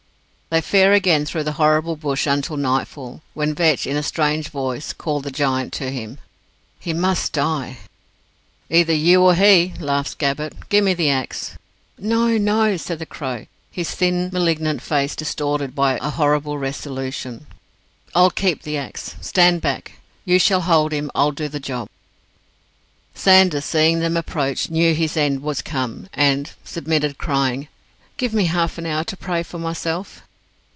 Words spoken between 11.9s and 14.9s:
"No, no," said the Crow, his thin, malignant